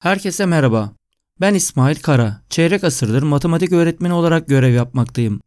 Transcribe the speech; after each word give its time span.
Herkese 0.00 0.46
merhaba. 0.46 0.92
Ben 1.40 1.54
İsmail 1.54 1.96
Kara. 1.96 2.42
Çeyrek 2.50 2.84
asırdır 2.84 3.22
matematik 3.22 3.72
öğretmeni 3.72 4.12
olarak 4.12 4.48
görev 4.48 4.74
yapmaktayım. 4.74 5.40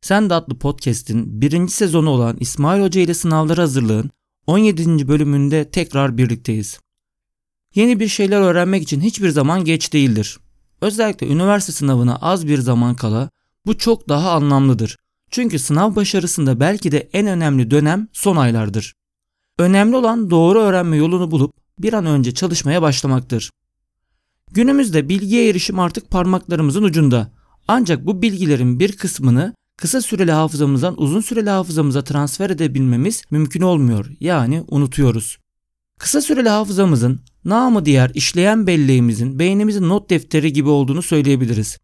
Sen 0.00 0.30
de 0.30 0.34
adlı 0.34 0.58
podcast'in 0.58 1.40
birinci 1.40 1.72
sezonu 1.72 2.10
olan 2.10 2.36
İsmail 2.40 2.82
Hoca 2.82 3.00
ile 3.00 3.14
sınavları 3.14 3.60
hazırlığın 3.60 4.10
17. 4.46 5.08
bölümünde 5.08 5.70
tekrar 5.70 6.18
birlikteyiz. 6.18 6.80
Yeni 7.74 8.00
bir 8.00 8.08
şeyler 8.08 8.40
öğrenmek 8.40 8.82
için 8.82 9.00
hiçbir 9.00 9.28
zaman 9.28 9.64
geç 9.64 9.92
değildir. 9.92 10.38
Özellikle 10.80 11.26
üniversite 11.26 11.72
sınavına 11.72 12.16
az 12.16 12.46
bir 12.46 12.58
zaman 12.58 12.94
kala 12.94 13.30
bu 13.66 13.78
çok 13.78 14.08
daha 14.08 14.32
anlamlıdır. 14.32 14.96
Çünkü 15.30 15.58
sınav 15.58 15.96
başarısında 15.96 16.60
belki 16.60 16.92
de 16.92 17.08
en 17.12 17.26
önemli 17.26 17.70
dönem 17.70 18.08
son 18.12 18.36
aylardır. 18.36 18.94
Önemli 19.58 19.96
olan 19.96 20.30
doğru 20.30 20.60
öğrenme 20.60 20.96
yolunu 20.96 21.30
bulup 21.30 21.54
bir 21.78 21.92
an 21.92 22.06
önce 22.06 22.34
çalışmaya 22.34 22.82
başlamaktır. 22.82 23.50
Günümüzde 24.52 25.08
bilgiye 25.08 25.48
erişim 25.48 25.78
artık 25.78 26.10
parmaklarımızın 26.10 26.82
ucunda. 26.82 27.32
Ancak 27.68 28.06
bu 28.06 28.22
bilgilerin 28.22 28.80
bir 28.80 28.92
kısmını 28.92 29.54
kısa 29.76 30.00
süreli 30.00 30.32
hafızamızdan 30.32 31.02
uzun 31.02 31.20
süreli 31.20 31.50
hafızamıza 31.50 32.04
transfer 32.04 32.50
edebilmemiz 32.50 33.22
mümkün 33.30 33.60
olmuyor. 33.60 34.06
Yani 34.20 34.64
unutuyoruz. 34.68 35.38
Kısa 35.98 36.20
süreli 36.20 36.48
hafızamızın 36.48 37.20
namı 37.44 37.84
diğer 37.84 38.10
işleyen 38.14 38.66
belleğimizin 38.66 39.38
beynimizin 39.38 39.88
not 39.88 40.10
defteri 40.10 40.52
gibi 40.52 40.68
olduğunu 40.68 41.02
söyleyebiliriz. 41.02 41.78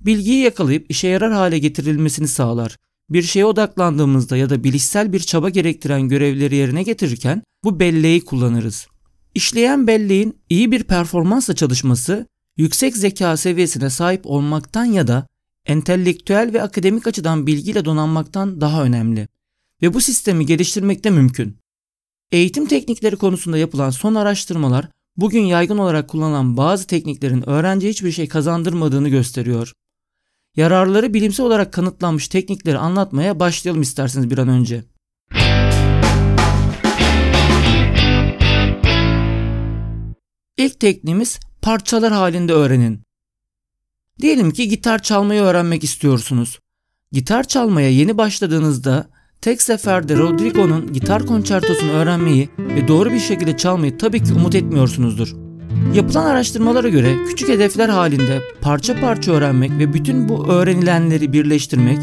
Bilgiyi 0.00 0.42
yakalayıp 0.42 0.90
işe 0.90 1.08
yarar 1.08 1.32
hale 1.32 1.58
getirilmesini 1.58 2.28
sağlar. 2.28 2.76
Bir 3.10 3.22
şeye 3.22 3.44
odaklandığımızda 3.44 4.36
ya 4.36 4.50
da 4.50 4.64
bilişsel 4.64 5.12
bir 5.12 5.20
çaba 5.20 5.48
gerektiren 5.48 6.08
görevleri 6.08 6.56
yerine 6.56 6.82
getirirken 6.82 7.42
bu 7.64 7.80
belleği 7.80 8.24
kullanırız. 8.24 8.86
İşleyen 9.34 9.86
belleğin 9.86 10.38
iyi 10.50 10.72
bir 10.72 10.82
performansla 10.82 11.54
çalışması, 11.54 12.26
yüksek 12.56 12.96
zeka 12.96 13.36
seviyesine 13.36 13.90
sahip 13.90 14.20
olmaktan 14.24 14.84
ya 14.84 15.08
da 15.08 15.26
entelektüel 15.66 16.50
ve 16.52 16.62
akademik 16.62 17.06
açıdan 17.06 17.46
bilgiyle 17.46 17.84
donanmaktan 17.84 18.60
daha 18.60 18.84
önemli 18.84 19.28
ve 19.82 19.94
bu 19.94 20.00
sistemi 20.00 20.46
geliştirmek 20.46 21.04
de 21.04 21.10
mümkün. 21.10 21.56
Eğitim 22.32 22.66
teknikleri 22.66 23.16
konusunda 23.16 23.58
yapılan 23.58 23.90
son 23.90 24.14
araştırmalar 24.14 24.88
bugün 25.16 25.42
yaygın 25.42 25.78
olarak 25.78 26.08
kullanılan 26.08 26.56
bazı 26.56 26.86
tekniklerin 26.86 27.48
öğrenciye 27.48 27.92
hiçbir 27.92 28.12
şey 28.12 28.28
kazandırmadığını 28.28 29.08
gösteriyor. 29.08 29.72
Yararları 30.56 31.14
bilimsel 31.14 31.46
olarak 31.46 31.72
kanıtlanmış 31.72 32.28
teknikleri 32.28 32.78
anlatmaya 32.78 33.40
başlayalım 33.40 33.82
isterseniz 33.82 34.30
bir 34.30 34.38
an 34.38 34.48
önce. 34.48 34.84
İlk 40.56 40.80
tekniğimiz 40.80 41.40
parçalar 41.62 42.12
halinde 42.12 42.52
öğrenin. 42.52 43.00
Diyelim 44.20 44.50
ki 44.50 44.68
gitar 44.68 45.02
çalmayı 45.02 45.40
öğrenmek 45.40 45.84
istiyorsunuz. 45.84 46.58
Gitar 47.12 47.44
çalmaya 47.44 47.90
yeni 47.90 48.18
başladığınızda 48.18 49.06
tek 49.40 49.62
seferde 49.62 50.16
Rodrigo'nun 50.16 50.92
gitar 50.92 51.26
konçertosunu 51.26 51.90
öğrenmeyi 51.90 52.48
ve 52.58 52.88
doğru 52.88 53.10
bir 53.10 53.20
şekilde 53.20 53.56
çalmayı 53.56 53.98
tabii 53.98 54.22
ki 54.22 54.34
umut 54.34 54.54
etmiyorsunuzdur. 54.54 55.34
Yapılan 55.94 56.24
araştırmalara 56.26 56.88
göre 56.88 57.16
küçük 57.28 57.48
hedefler 57.48 57.88
halinde 57.88 58.42
parça 58.60 59.00
parça 59.00 59.32
öğrenmek 59.32 59.70
ve 59.70 59.94
bütün 59.94 60.28
bu 60.28 60.46
öğrenilenleri 60.46 61.32
birleştirmek 61.32 61.98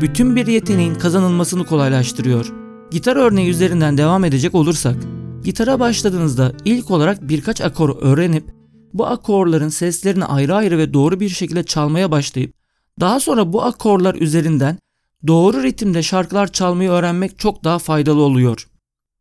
bütün 0.00 0.36
bir 0.36 0.46
yeteneğin 0.46 0.94
kazanılmasını 0.94 1.66
kolaylaştırıyor. 1.66 2.52
Gitar 2.90 3.16
örneği 3.16 3.50
üzerinden 3.50 3.98
devam 3.98 4.24
edecek 4.24 4.54
olursak, 4.54 4.96
gitara 5.44 5.80
başladığınızda 5.80 6.52
ilk 6.64 6.90
olarak 6.90 7.28
birkaç 7.28 7.60
akor 7.60 8.02
öğrenip 8.02 8.44
bu 8.92 9.06
akorların 9.06 9.68
seslerini 9.68 10.24
ayrı 10.24 10.54
ayrı 10.54 10.78
ve 10.78 10.94
doğru 10.94 11.20
bir 11.20 11.28
şekilde 11.28 11.62
çalmaya 11.62 12.10
başlayıp 12.10 12.54
daha 13.00 13.20
sonra 13.20 13.52
bu 13.52 13.62
akorlar 13.62 14.14
üzerinden 14.14 14.78
doğru 15.26 15.62
ritimde 15.62 16.02
şarkılar 16.02 16.52
çalmayı 16.52 16.90
öğrenmek 16.90 17.38
çok 17.38 17.64
daha 17.64 17.78
faydalı 17.78 18.20
oluyor. 18.20 18.68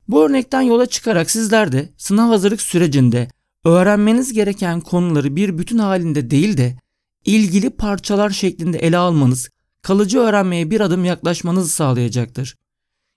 Bu 0.08 0.26
örnekten 0.26 0.62
yola 0.62 0.86
çıkarak 0.86 1.32
sizler 1.32 1.72
de 1.72 1.90
sınav 1.98 2.28
hazırlık 2.28 2.62
sürecinde 2.62 3.28
öğrenmeniz 3.66 4.34
gereken 4.34 4.82
konuları 4.82 5.36
bir 5.36 5.58
bütün 5.58 5.78
halinde 5.78 6.32
değil 6.32 6.58
de 6.58 6.78
ilgili 7.26 7.70
parçalar 7.70 8.30
şeklinde 8.30 8.78
ele 8.78 8.98
almanız 8.98 9.50
kalıcı 9.82 10.20
öğrenmeye 10.20 10.72
bir 10.72 10.82
adım 10.82 11.06
yaklaşmanızı 11.06 11.70
sağlayacaktır. 11.70 12.56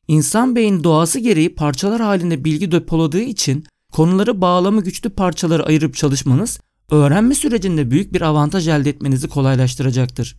İnsan 0.08 0.56
beyni 0.56 0.84
doğası 0.84 1.18
gereği 1.18 1.54
parçalar 1.54 2.00
halinde 2.00 2.44
bilgi 2.44 2.72
depoladığı 2.72 3.20
için 3.20 3.64
konuları 3.92 4.40
bağlamı 4.40 4.82
güçlü 4.82 5.10
parçalara 5.10 5.62
ayırıp 5.62 5.94
çalışmanız 5.94 6.60
öğrenme 6.90 7.34
sürecinde 7.34 7.90
büyük 7.90 8.12
bir 8.12 8.20
avantaj 8.20 8.68
elde 8.68 8.90
etmenizi 8.90 9.28
kolaylaştıracaktır. 9.28 10.36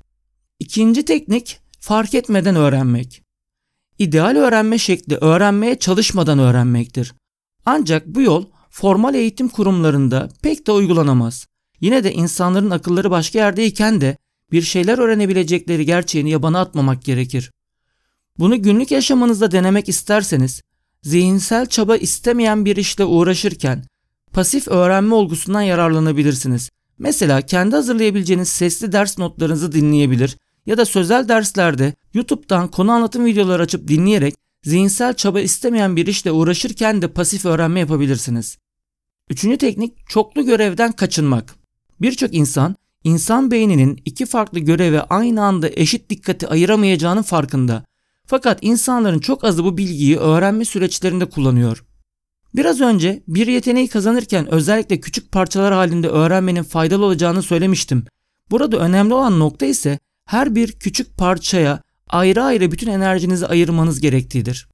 İkinci 0.59 1.05
teknik 1.05 1.59
fark 1.79 2.13
etmeden 2.13 2.55
öğrenmek. 2.55 3.21
İdeal 3.99 4.35
öğrenme 4.35 4.77
şekli 4.77 5.15
öğrenmeye 5.15 5.79
çalışmadan 5.79 6.39
öğrenmektir. 6.39 7.13
Ancak 7.65 8.07
bu 8.07 8.21
yol 8.21 8.45
formal 8.69 9.15
eğitim 9.15 9.49
kurumlarında 9.49 10.29
pek 10.41 10.67
de 10.67 10.71
uygulanamaz. 10.71 11.47
Yine 11.81 12.03
de 12.03 12.13
insanların 12.13 12.69
akılları 12.69 13.11
başka 13.11 13.39
yerdeyken 13.39 14.01
de 14.01 14.17
bir 14.51 14.61
şeyler 14.61 14.97
öğrenebilecekleri 14.97 15.85
gerçeğini 15.85 16.29
yabana 16.29 16.59
atmamak 16.59 17.03
gerekir. 17.03 17.51
Bunu 18.40 18.62
günlük 18.62 18.91
yaşamınızda 18.91 19.51
denemek 19.51 19.90
isterseniz, 19.90 20.62
zihinsel 21.03 21.66
çaba 21.66 21.97
istemeyen 21.97 22.66
bir 22.66 22.75
işle 22.75 23.06
uğraşırken 23.06 23.84
pasif 24.34 24.68
öğrenme 24.68 25.16
olgusundan 25.16 25.62
yararlanabilirsiniz. 25.62 26.69
Mesela 27.00 27.41
kendi 27.41 27.75
hazırlayabileceğiniz 27.75 28.50
sesli 28.50 28.91
ders 28.91 29.18
notlarınızı 29.18 29.72
dinleyebilir 29.72 30.38
ya 30.66 30.78
da 30.78 30.85
sözel 30.85 31.28
derslerde 31.28 31.94
YouTube'dan 32.13 32.72
konu 32.72 32.91
anlatım 32.91 33.25
videoları 33.25 33.63
açıp 33.63 33.88
dinleyerek 33.88 34.35
zihinsel 34.63 35.13
çaba 35.13 35.40
istemeyen 35.40 35.95
bir 35.95 36.07
işle 36.07 36.31
uğraşırken 36.31 37.01
de 37.01 37.07
pasif 37.07 37.45
öğrenme 37.45 37.79
yapabilirsiniz. 37.79 38.57
Üçüncü 39.29 39.57
teknik 39.57 40.09
çoklu 40.09 40.45
görevden 40.45 40.91
kaçınmak. 40.91 41.56
Birçok 42.01 42.34
insan 42.34 42.75
insan 43.03 43.51
beyninin 43.51 44.01
iki 44.06 44.25
farklı 44.25 44.59
göreve 44.59 45.01
aynı 45.01 45.44
anda 45.44 45.69
eşit 45.69 46.09
dikkati 46.09 46.47
ayıramayacağının 46.47 47.22
farkında. 47.22 47.85
Fakat 48.28 48.59
insanların 48.62 49.19
çok 49.19 49.44
azı 49.44 49.63
bu 49.63 49.78
bilgiyi 49.78 50.18
öğrenme 50.18 50.66
süreçlerinde 50.66 51.25
kullanıyor. 51.25 51.86
Biraz 52.56 52.81
önce 52.81 53.24
bir 53.28 53.47
yeteneği 53.47 53.88
kazanırken 53.88 54.52
özellikle 54.52 55.00
küçük 55.00 55.31
parçalar 55.31 55.74
halinde 55.74 56.08
öğrenmenin 56.08 56.63
faydalı 56.63 57.06
olacağını 57.06 57.41
söylemiştim. 57.44 58.06
Burada 58.52 58.78
önemli 58.78 59.13
olan 59.13 59.40
nokta 59.40 59.66
ise 59.66 60.00
her 60.25 60.56
bir 60.56 60.72
küçük 60.72 61.18
parçaya 61.18 61.81
ayrı 62.09 62.44
ayrı 62.44 62.72
bütün 62.72 62.88
enerjinizi 62.88 63.47
ayırmanız 63.47 64.02
gerektiğidir. 64.02 64.68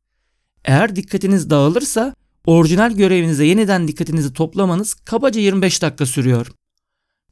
Eğer 0.65 0.95
dikkatiniz 0.95 1.49
dağılırsa 1.49 2.15
orijinal 2.45 2.91
görevinize 2.91 3.45
yeniden 3.45 3.87
dikkatinizi 3.87 4.33
toplamanız 4.33 4.93
kabaca 4.93 5.41
25 5.41 5.81
dakika 5.81 6.05
sürüyor. 6.05 6.51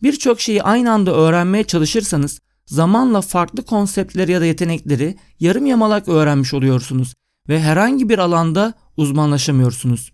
Birçok 0.03 0.41
şeyi 0.41 0.63
aynı 0.63 0.91
anda 0.91 1.15
öğrenmeye 1.15 1.63
çalışırsanız 1.63 2.39
zamanla 2.69 3.21
farklı 3.21 3.65
konseptleri 3.65 4.31
ya 4.31 4.41
da 4.41 4.45
yetenekleri 4.45 5.17
yarım 5.39 5.65
yamalak 5.65 6.07
öğrenmiş 6.07 6.53
oluyorsunuz 6.53 7.13
ve 7.49 7.61
herhangi 7.61 8.09
bir 8.09 8.19
alanda 8.19 8.73
uzmanlaşamıyorsunuz. 8.97 10.11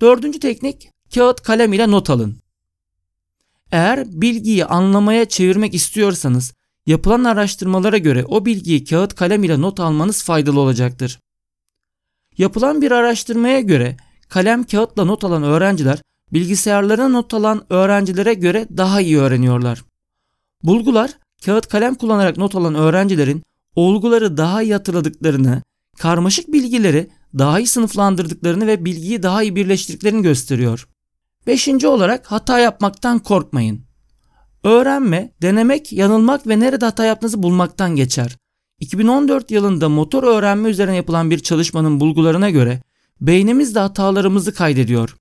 Dördüncü 0.00 0.40
teknik 0.40 0.90
kağıt 1.14 1.42
kalem 1.42 1.72
ile 1.72 1.90
not 1.90 2.10
alın. 2.10 2.36
Eğer 3.72 4.04
bilgiyi 4.06 4.64
anlamaya 4.64 5.24
çevirmek 5.24 5.74
istiyorsanız 5.74 6.54
yapılan 6.86 7.24
araştırmalara 7.24 7.98
göre 7.98 8.24
o 8.24 8.46
bilgiyi 8.46 8.84
kağıt 8.84 9.14
kalem 9.14 9.44
ile 9.44 9.60
not 9.60 9.80
almanız 9.80 10.24
faydalı 10.24 10.60
olacaktır. 10.60 11.20
Yapılan 12.38 12.82
bir 12.82 12.90
araştırmaya 12.90 13.60
göre 13.60 13.96
kalem 14.28 14.64
kağıtla 14.64 15.04
not 15.04 15.24
alan 15.24 15.42
öğrenciler 15.42 16.02
bilgisayarlarına 16.32 17.08
not 17.08 17.34
alan 17.34 17.64
öğrencilere 17.70 18.34
göre 18.34 18.66
daha 18.76 19.00
iyi 19.00 19.18
öğreniyorlar. 19.18 19.84
Bulgular 20.62 21.10
kağıt 21.44 21.66
kalem 21.66 21.94
kullanarak 21.94 22.36
not 22.36 22.54
alan 22.54 22.74
öğrencilerin 22.74 23.42
olguları 23.76 24.36
daha 24.36 24.62
iyi 24.62 24.72
hatırladıklarını, 24.72 25.62
karmaşık 25.98 26.52
bilgileri 26.52 27.10
daha 27.38 27.60
iyi 27.60 27.66
sınıflandırdıklarını 27.66 28.66
ve 28.66 28.84
bilgiyi 28.84 29.22
daha 29.22 29.42
iyi 29.42 29.56
birleştirdiklerini 29.56 30.22
gösteriyor. 30.22 30.88
Beşinci 31.46 31.88
olarak 31.88 32.26
hata 32.32 32.58
yapmaktan 32.58 33.18
korkmayın. 33.18 33.80
Öğrenme, 34.64 35.32
denemek, 35.42 35.92
yanılmak 35.92 36.46
ve 36.46 36.60
nerede 36.60 36.84
hata 36.84 37.04
yaptığınızı 37.04 37.42
bulmaktan 37.42 37.96
geçer. 37.96 38.36
2014 38.80 39.50
yılında 39.50 39.88
motor 39.88 40.22
öğrenme 40.22 40.68
üzerine 40.68 40.96
yapılan 40.96 41.30
bir 41.30 41.38
çalışmanın 41.38 42.00
bulgularına 42.00 42.50
göre 42.50 42.82
beynimiz 43.20 43.74
de 43.74 43.78
hatalarımızı 43.78 44.54
kaydediyor. 44.54 45.16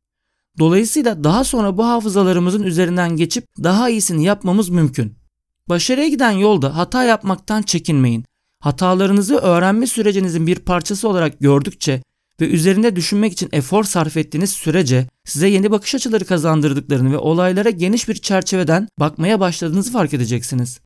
Dolayısıyla 0.59 1.23
daha 1.23 1.43
sonra 1.43 1.77
bu 1.77 1.87
hafızalarımızın 1.87 2.63
üzerinden 2.63 3.15
geçip 3.15 3.45
daha 3.63 3.89
iyisini 3.89 4.23
yapmamız 4.23 4.69
mümkün. 4.69 5.20
Başarıya 5.69 6.07
giden 6.07 6.31
yolda 6.31 6.77
hata 6.77 7.03
yapmaktan 7.03 7.61
çekinmeyin. 7.61 8.25
Hatalarınızı 8.59 9.37
öğrenme 9.37 9.87
sürecinizin 9.87 10.47
bir 10.47 10.55
parçası 10.55 11.09
olarak 11.09 11.39
gördükçe 11.39 12.01
ve 12.41 12.49
üzerinde 12.49 12.95
düşünmek 12.95 13.33
için 13.33 13.49
efor 13.51 13.83
sarf 13.83 14.17
ettiğiniz 14.17 14.49
sürece 14.49 15.07
size 15.25 15.47
yeni 15.47 15.71
bakış 15.71 15.95
açıları 15.95 16.25
kazandırdıklarını 16.25 17.11
ve 17.11 17.17
olaylara 17.17 17.69
geniş 17.69 18.09
bir 18.09 18.15
çerçeveden 18.15 18.87
bakmaya 18.99 19.39
başladığınızı 19.39 19.91
fark 19.91 20.13
edeceksiniz. 20.13 20.79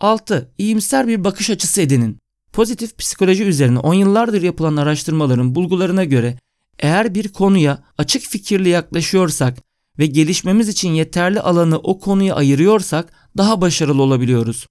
6. 0.00 0.52
İyimser 0.58 1.08
bir 1.08 1.24
bakış 1.24 1.50
açısı 1.50 1.80
edinin. 1.80 2.18
Pozitif 2.52 2.98
psikoloji 2.98 3.44
üzerine 3.44 3.78
10 3.78 3.94
yıllardır 3.94 4.42
yapılan 4.42 4.76
araştırmaların 4.76 5.54
bulgularına 5.54 6.04
göre 6.04 6.38
eğer 6.78 7.14
bir 7.14 7.28
konuya 7.28 7.82
açık 7.98 8.22
fikirli 8.22 8.68
yaklaşıyorsak 8.68 9.58
ve 9.98 10.06
gelişmemiz 10.06 10.68
için 10.68 10.88
yeterli 10.88 11.40
alanı 11.40 11.78
o 11.78 11.98
konuya 11.98 12.34
ayırıyorsak 12.34 13.12
daha 13.38 13.60
başarılı 13.60 14.02
olabiliyoruz. 14.02 14.66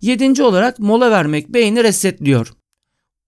Yedinci 0.00 0.42
olarak 0.42 0.78
mola 0.78 1.10
vermek 1.10 1.48
beyni 1.48 1.84
resetliyor. 1.84 2.52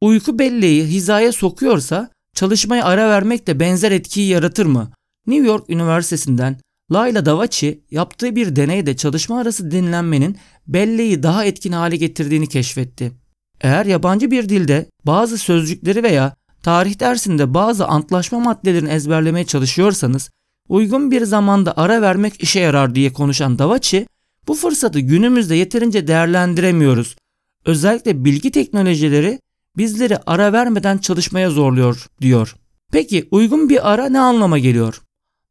Uyku 0.00 0.38
belleği 0.38 0.84
hizaya 0.84 1.32
sokuyorsa 1.32 2.10
çalışmaya 2.34 2.84
ara 2.84 3.08
vermek 3.08 3.46
de 3.46 3.60
benzer 3.60 3.92
etkiyi 3.92 4.28
yaratır 4.28 4.66
mı? 4.66 4.90
New 5.26 5.46
York 5.46 5.70
Üniversitesi'nden 5.70 6.58
Layla 6.92 7.26
Davachi 7.26 7.84
yaptığı 7.90 8.36
bir 8.36 8.56
deneyde 8.56 8.96
çalışma 8.96 9.40
arası 9.40 9.70
dinlenmenin 9.70 10.36
belleği 10.66 11.22
daha 11.22 11.44
etkin 11.44 11.72
hale 11.72 11.96
getirdiğini 11.96 12.48
keşfetti. 12.48 13.12
Eğer 13.60 13.86
yabancı 13.86 14.30
bir 14.30 14.48
dilde 14.48 14.86
bazı 15.06 15.38
sözcükleri 15.38 16.02
veya 16.02 16.34
tarih 16.62 17.00
dersinde 17.00 17.54
bazı 17.54 17.86
antlaşma 17.86 18.40
maddelerini 18.40 18.88
ezberlemeye 18.90 19.46
çalışıyorsanız 19.46 20.30
uygun 20.68 21.10
bir 21.10 21.24
zamanda 21.24 21.76
ara 21.76 22.02
vermek 22.02 22.42
işe 22.42 22.60
yarar 22.60 22.94
diye 22.94 23.12
konuşan 23.12 23.58
Davachi 23.58 24.06
bu 24.48 24.54
fırsatı 24.54 25.00
günümüzde 25.00 25.54
yeterince 25.54 26.06
değerlendiremiyoruz. 26.06 27.16
Özellikle 27.64 28.24
bilgi 28.24 28.50
teknolojileri 28.50 29.40
bizleri 29.76 30.18
ara 30.26 30.52
vermeden 30.52 30.98
çalışmaya 30.98 31.50
zorluyor 31.50 32.06
diyor. 32.20 32.56
Peki 32.92 33.28
uygun 33.30 33.68
bir 33.68 33.92
ara 33.92 34.08
ne 34.08 34.20
anlama 34.20 34.58
geliyor? 34.58 35.00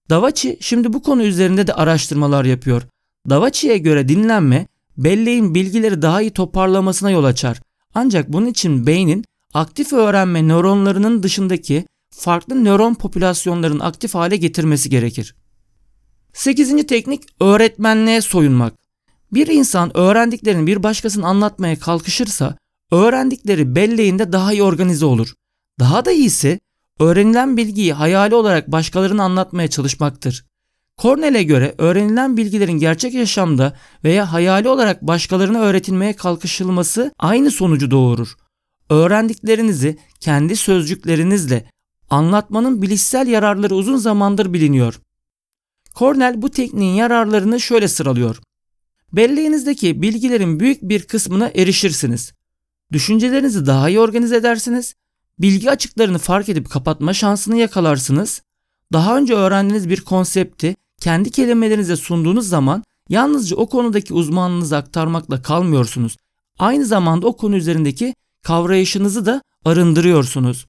Davachi 0.10 0.58
şimdi 0.62 0.94
bu 0.94 1.02
konu 1.02 1.24
üzerinde 1.24 1.68
de 1.68 1.74
araştırmalar 1.74 2.46
yapıyor. 2.46 2.82
Davachi'ye 3.30 3.78
göre 3.78 4.08
dinlenme 4.08 4.68
belleğin 4.98 5.56
bilgileri 5.56 6.02
daha 6.02 6.22
iyi 6.22 6.32
toparlamasına 6.32 7.12
yol 7.12 7.24
açar. 7.24 7.62
Ancak 7.94 8.34
bunun 8.34 8.46
için 8.46 8.88
beynin 8.88 9.26
aktif 9.54 9.94
öğrenme 9.94 10.48
nöronlarının 10.48 11.24
dışındaki 11.24 11.86
farklı 12.12 12.64
nöron 12.64 12.94
popülasyonlarının 12.94 13.80
aktif 13.80 14.16
hale 14.16 14.38
getirmesi 14.38 14.90
gerekir. 14.90 15.36
8. 16.34 16.88
teknik 16.88 17.24
öğretmenliğe 17.40 18.22
soyunmak. 18.22 18.74
Bir 19.34 19.48
insan 19.48 19.98
öğrendiklerini 19.98 20.68
bir 20.68 20.84
başkasına 20.84 21.28
anlatmaya 21.28 21.80
kalkışırsa 21.80 22.58
öğrendikleri 22.92 23.76
belleğinde 23.76 24.32
daha 24.32 24.54
iyi 24.54 24.64
organize 24.64 25.06
olur. 25.06 25.34
Daha 25.80 26.06
da 26.06 26.12
iyisi 26.12 26.60
öğrenilen 27.00 27.58
bilgiyi 27.58 27.94
hayali 27.94 28.36
olarak 28.36 28.72
başkalarına 28.72 29.24
anlatmaya 29.24 29.68
çalışmaktır. 29.68 30.46
Cornell'e 30.98 31.44
göre 31.44 31.76
öğrenilen 31.78 32.38
bilgilerin 32.38 32.80
gerçek 32.80 33.14
yaşamda 33.14 33.74
veya 34.04 34.32
hayali 34.32 34.70
olarak 34.70 35.02
başkalarına 35.02 35.60
öğretilmeye 35.60 36.14
kalkışılması 36.14 37.12
aynı 37.20 37.52
sonucu 37.52 37.92
doğurur. 37.92 38.34
Öğrendiklerinizi 38.90 39.98
kendi 40.20 40.56
sözcüklerinizle 40.56 41.66
anlatmanın 42.10 42.82
bilişsel 42.82 43.28
yararları 43.28 43.76
uzun 43.76 43.98
zamandır 43.98 44.54
biliniyor. 44.54 45.00
Cornell 45.96 46.42
bu 46.42 46.50
tekniğin 46.50 46.94
yararlarını 46.94 47.60
şöyle 47.60 47.88
sıralıyor. 47.88 48.40
Belleğinizdeki 49.14 50.02
bilgilerin 50.02 50.60
büyük 50.60 50.82
bir 50.82 51.04
kısmına 51.04 51.52
erişirsiniz. 51.56 52.34
Düşüncelerinizi 52.92 53.66
daha 53.66 53.90
iyi 53.90 54.00
organize 54.00 54.36
edersiniz. 54.36 54.96
Bilgi 55.40 55.72
açıklarını 55.72 56.18
fark 56.18 56.50
edip 56.50 56.70
kapatma 56.70 57.14
şansını 57.14 57.58
yakalarsınız. 57.58 58.42
Daha 58.94 59.18
önce 59.18 59.34
öğrendiğiniz 59.34 59.90
bir 59.90 60.02
konsepti 60.02 60.76
kendi 61.02 61.32
kelimelerinize 61.32 61.96
sunduğunuz 61.96 62.50
zaman 62.50 62.84
yalnızca 63.10 63.56
o 63.56 63.70
konudaki 63.70 64.14
uzmanlığınızı 64.14 64.78
aktarmakla 64.78 65.42
kalmıyorsunuz. 65.42 66.18
Aynı 66.60 66.86
zamanda 66.86 67.28
o 67.28 67.38
konu 67.38 67.56
üzerindeki 67.56 68.16
kavrayışınızı 68.44 69.26
da 69.26 69.42
arındırıyorsunuz. 69.66 70.68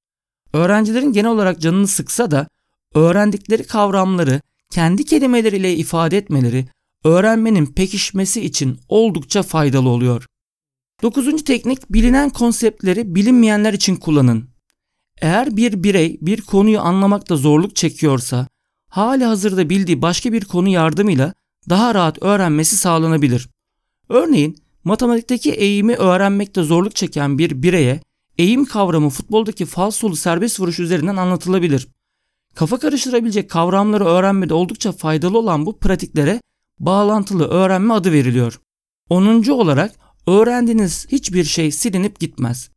Öğrencilerin 0.52 1.12
genel 1.12 1.30
olarak 1.30 1.60
canını 1.60 1.86
sıksa 1.86 2.30
da 2.30 2.48
öğrendikleri 2.94 3.64
kavramları 3.64 4.40
kendi 4.70 5.04
kelimeleriyle 5.04 5.74
ifade 5.74 6.18
etmeleri 6.18 6.66
öğrenmenin 7.04 7.66
pekişmesi 7.66 8.40
için 8.40 8.80
oldukça 8.88 9.42
faydalı 9.42 9.88
oluyor. 9.88 10.26
Dokuzuncu 11.02 11.44
teknik 11.44 11.92
bilinen 11.92 12.30
konseptleri 12.30 13.14
bilinmeyenler 13.14 13.72
için 13.72 13.96
kullanın. 13.96 14.50
Eğer 15.20 15.56
bir 15.56 15.82
birey 15.82 16.18
bir 16.20 16.40
konuyu 16.40 16.80
anlamakta 16.80 17.36
zorluk 17.36 17.76
çekiyorsa 17.76 18.48
hali 18.88 19.24
hazırda 19.24 19.70
bildiği 19.70 20.02
başka 20.02 20.32
bir 20.32 20.44
konu 20.44 20.68
yardımıyla 20.68 21.34
daha 21.68 21.94
rahat 21.94 22.22
öğrenmesi 22.22 22.76
sağlanabilir. 22.76 23.48
Örneğin 24.08 24.56
matematikteki 24.84 25.50
eğimi 25.50 25.94
öğrenmekte 25.94 26.62
zorluk 26.62 26.96
çeken 26.96 27.38
bir 27.38 27.62
bireye 27.62 28.00
eğim 28.38 28.64
kavramı 28.64 29.10
futboldaki 29.10 29.66
falsolu 29.66 30.16
serbest 30.16 30.60
vuruş 30.60 30.80
üzerinden 30.80 31.16
anlatılabilir. 31.16 31.88
Kafa 32.54 32.78
karıştırabilecek 32.78 33.50
kavramları 33.50 34.04
öğrenmede 34.04 34.54
oldukça 34.54 34.92
faydalı 34.92 35.38
olan 35.38 35.66
bu 35.66 35.78
pratiklere 35.78 36.40
bağlantılı 36.78 37.48
öğrenme 37.48 37.94
adı 37.94 38.12
veriliyor. 38.12 38.60
10. 39.08 39.48
olarak 39.48 39.94
öğrendiğiniz 40.26 41.06
hiçbir 41.12 41.44
şey 41.44 41.70
silinip 41.70 42.20
gitmez. 42.20 42.70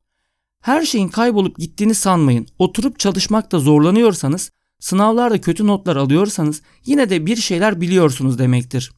Her 0.62 0.86
şeyin 0.86 1.08
kaybolup 1.08 1.58
gittiğini 1.58 1.96
sanmayın. 1.96 2.48
Oturup 2.60 3.00
çalışmakta 3.00 3.60
zorlanıyorsanız, 3.60 4.52
sınavlarda 4.80 5.42
kötü 5.42 5.68
notlar 5.68 5.96
alıyorsanız 5.96 6.62
yine 6.86 7.10
de 7.10 7.26
bir 7.26 7.36
şeyler 7.36 7.82
biliyorsunuz 7.82 8.40
demektir. 8.40 8.92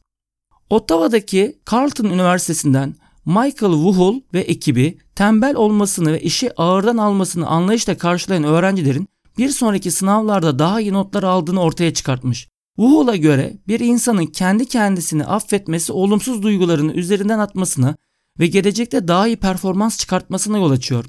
Ottawa'daki 0.70 1.58
Carleton 1.72 2.04
Üniversitesi'nden 2.04 2.94
Michael 3.26 3.72
Wuhul 3.72 4.20
ve 4.34 4.40
ekibi 4.40 4.98
tembel 5.14 5.56
olmasını 5.56 6.12
ve 6.12 6.20
işi 6.20 6.60
ağırdan 6.60 6.96
almasını 6.96 7.46
anlayışla 7.46 7.98
karşılayan 7.98 8.44
öğrencilerin 8.44 9.08
bir 9.38 9.50
sonraki 9.50 9.90
sınavlarda 9.90 10.58
daha 10.58 10.80
iyi 10.80 10.92
notlar 10.92 11.22
aldığını 11.22 11.60
ortaya 11.60 11.94
çıkartmış. 11.94 12.48
Wuhul'a 12.76 13.16
göre 13.16 13.56
bir 13.68 13.80
insanın 13.80 14.26
kendi 14.26 14.66
kendisini 14.66 15.24
affetmesi 15.24 15.92
olumsuz 15.92 16.42
duygularını 16.42 16.92
üzerinden 16.92 17.38
atmasına 17.38 17.96
ve 18.38 18.46
gelecekte 18.46 19.08
daha 19.08 19.26
iyi 19.26 19.36
performans 19.36 19.98
çıkartmasına 19.98 20.58
yol 20.58 20.70
açıyor. 20.70 21.04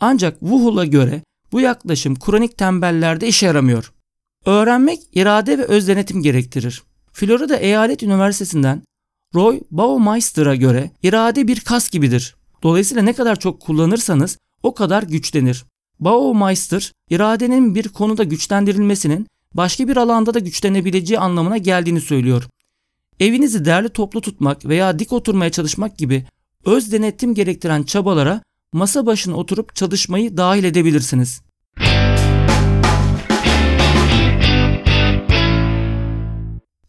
Ancak 0.00 0.40
Wuhul'a 0.40 0.84
göre 0.84 1.22
bu 1.52 1.60
yaklaşım 1.60 2.18
kronik 2.18 2.58
tembellerde 2.58 3.28
işe 3.28 3.46
yaramıyor. 3.46 3.92
Öğrenmek 4.46 5.00
irade 5.12 5.58
ve 5.58 5.64
öz 5.64 5.88
denetim 5.88 6.22
gerektirir. 6.22 6.82
Florida 7.12 7.56
Eyalet 7.56 8.02
Üniversitesi'nden 8.02 8.82
Roy 9.34 9.60
Baumeister'a 9.70 10.54
göre 10.54 10.90
irade 11.02 11.48
bir 11.48 11.60
kas 11.60 11.90
gibidir. 11.90 12.36
Dolayısıyla 12.62 13.02
ne 13.02 13.12
kadar 13.12 13.38
çok 13.38 13.60
kullanırsanız 13.60 14.38
o 14.62 14.74
kadar 14.74 15.02
güçlenir. 15.02 15.64
Baumeister, 16.00 16.92
iradenin 17.10 17.74
bir 17.74 17.88
konuda 17.88 18.24
güçlendirilmesinin 18.24 19.26
başka 19.54 19.88
bir 19.88 19.96
alanda 19.96 20.34
da 20.34 20.38
güçlenebileceği 20.38 21.18
anlamına 21.18 21.56
geldiğini 21.56 22.00
söylüyor. 22.00 22.48
Evinizi 23.20 23.64
derli 23.64 23.88
toplu 23.88 24.20
tutmak 24.20 24.64
veya 24.66 24.98
dik 24.98 25.12
oturmaya 25.12 25.50
çalışmak 25.50 25.98
gibi 25.98 26.24
öz 26.64 26.92
denetim 26.92 27.34
gerektiren 27.34 27.82
çabalara 27.82 28.42
masa 28.72 29.06
başına 29.06 29.36
oturup 29.36 29.76
çalışmayı 29.76 30.36
dahil 30.36 30.64
edebilirsiniz. 30.64 31.42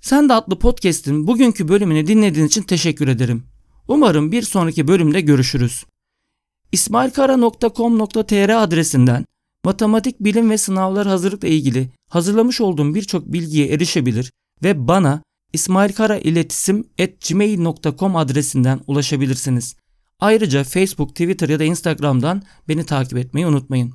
Sen 0.02 0.30
de 0.30 0.34
adlı 0.34 0.60
podcast'in 0.60 1.28
bugünkü 1.28 1.68
bölümünü 1.68 2.08
dinlediğin 2.08 2.48
için 2.48 2.64
teşekkür 2.64 3.08
ederim. 3.08 3.44
Umarım 3.88 4.32
bir 4.32 4.42
sonraki 4.42 4.88
bölümde 4.88 5.22
görüşürüz. 5.22 5.86
ismailkara.com.tr 6.72 8.64
adresinden 8.64 9.26
matematik 9.66 10.20
bilim 10.20 10.50
ve 10.50 10.58
sınavlar 10.58 11.08
hazırlıkla 11.08 11.48
ilgili 11.48 11.90
hazırlamış 12.10 12.62
olduğum 12.62 12.96
birçok 12.96 13.34
bilgiye 13.34 13.68
erişebilir 13.68 14.32
ve 14.64 14.88
bana 14.88 15.22
ismailkarailetisim@gmail.com 15.54 18.16
adresinden 18.16 18.80
ulaşabilirsiniz. 18.88 19.76
Ayrıca 20.20 20.64
Facebook, 20.64 21.10
Twitter 21.10 21.50
ya 21.50 21.60
da 21.60 21.64
Instagram'dan 21.64 22.44
beni 22.68 22.86
takip 22.86 23.18
etmeyi 23.18 23.48
unutmayın. 23.48 23.94